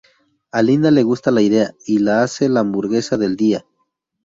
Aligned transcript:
A 0.51 0.63
Linda 0.63 0.89
le 0.89 1.03
gusta 1.03 1.29
la 1.29 1.43
idea 1.43 1.75
y 1.85 1.99
la 1.99 2.23
hace 2.23 2.49
la 2.49 2.61
hamburguesa 2.61 3.17
del 3.17 3.35
día. 3.35 3.67